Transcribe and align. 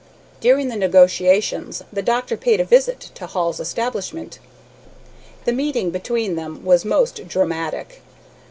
During 0.39 0.69
the 0.69 0.75
negotiations 0.77 1.83
the 1.93 2.01
doctor 2.01 2.35
paid 2.35 2.59
a 2.59 2.63
visit 2.65 2.99
to 3.13 3.27
Hall's 3.27 3.59
establishment. 3.59 4.39
The 5.45 5.53
meeting 5.53 5.91
between 5.91 6.33
them 6.35 6.65
was 6.65 6.83
most 6.83 7.27
dramatic. 7.27 8.01